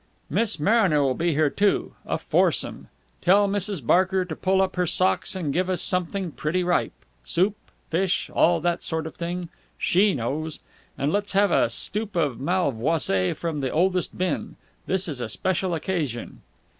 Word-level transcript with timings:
"Miss 0.31 0.59
Mariner 0.59 1.03
will 1.03 1.13
be 1.13 1.35
here, 1.35 1.51
too. 1.51 1.93
A 2.07 2.17
foursome. 2.17 2.87
Tell 3.21 3.47
Mrs. 3.47 3.85
Barker 3.85 4.25
to 4.25 4.35
pull 4.35 4.59
up 4.59 4.75
her 4.75 4.87
socks 4.87 5.35
and 5.35 5.53
give 5.53 5.69
us 5.69 5.79
something 5.79 6.31
pretty 6.31 6.63
ripe. 6.63 6.91
Soup, 7.23 7.55
fish, 7.91 8.27
all 8.33 8.59
that 8.61 8.81
sort 8.81 9.05
of 9.05 9.13
thing. 9.13 9.49
She 9.77 10.15
knows. 10.15 10.61
And 10.97 11.11
let's 11.13 11.33
have 11.33 11.51
a 11.51 11.69
stoup 11.69 12.15
of 12.15 12.39
malvoisie 12.39 13.33
from 13.35 13.59
the 13.59 13.69
oldest 13.69 14.17
bin. 14.17 14.55
This 14.87 15.07
is 15.07 15.21
a 15.21 15.29
special 15.29 15.75
occasion!" 15.75 16.41